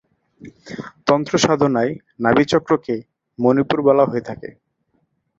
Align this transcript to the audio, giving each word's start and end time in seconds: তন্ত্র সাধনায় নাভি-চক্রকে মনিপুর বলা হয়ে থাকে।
তন্ত্র 1.07 1.33
সাধনায় 1.37 1.91
নাভি-চক্রকে 2.19 2.95
মনিপুর 3.39 3.79
বলা 3.87 4.03
হয়ে 4.05 4.27
থাকে। 4.29 4.49